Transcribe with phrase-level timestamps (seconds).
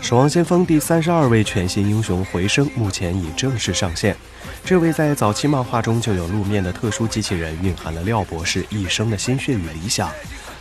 [0.00, 4.16] 守望先锋第三十二位全新英雄回声目前已正式上线。
[4.64, 10.10] 这位在早期漫画中就有露面的特殊机器人，蕴含了廖博士一生的心血与理想。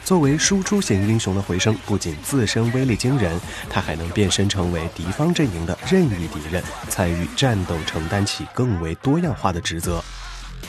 [0.04, 3.40] 作为输出型英雄的回声，不仅自身威力惊人，
[3.70, 10.04] 他还能变身成为敌方阵营的任意敌人，参与战斗，承担起更为多样化的职责。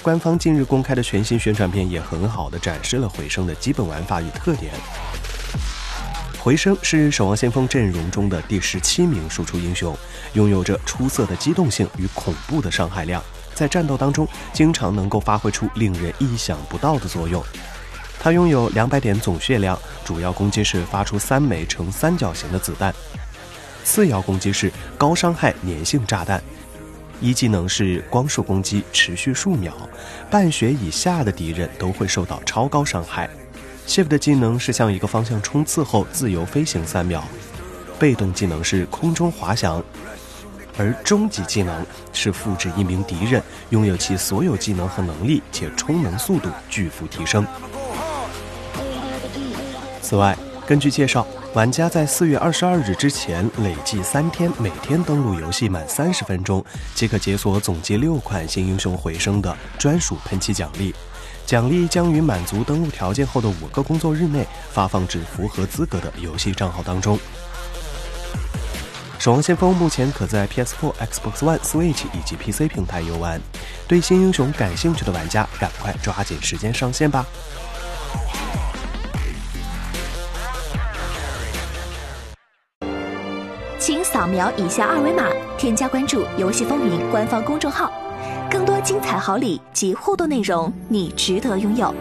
[0.03, 4.73] 官方近日公开的全新宣传片也很好的展示了回声的基本玩法与特点。
[6.43, 9.97] 回声是守望先锋阵容中的第十七名输出英雄，
[10.33, 13.23] 拥有着出色的机动性与恐怖的伤害量，
[13.55, 17.41] 在战斗当中经常能够发挥出令人意想不到的作用。
[18.19, 22.93] 他拥有两百点总血量，主要攻击是发出三枚呈三角形的子弹，
[23.85, 26.43] 次要攻击是高伤害粘性炸弹，
[27.21, 29.73] 一技能是光束攻击，持续数秒，
[30.29, 33.31] 半血以下的敌人都会受到超高伤害。
[33.87, 37.23] Shift 的技能是向一个方向冲刺后自由飞行三秒，
[37.99, 39.83] 被动技能是空中滑翔，
[40.79, 47.47] 而终极技能是复制一名敌人，拥有其所有技能和能力，且充能速度巨幅提升。
[50.01, 50.37] 此外，
[50.67, 60.95] 根据介绍，玩家在四月二十二日之前累计三天，每天登录游戏满三十分钟，即可解锁总计六款新英雄回声的专属喷漆奖励。
[61.53, 67.19] 奖励将于满足登录条件后的五个工作日内发放至符合资格的游戏账号当中。
[69.19, 73.39] 守望先锋目前可在 PS4、Xbox One、Switch 以及 PC 平台游玩。
[73.87, 77.27] 对新英雄感兴趣的玩家，赶快抓紧时间上线吧！
[83.79, 87.93] 请扫描以下二维码，添加关注“游戏风云”官方公众号。
[88.53, 91.95] 更多精彩好礼及互动内容，你值得拥有。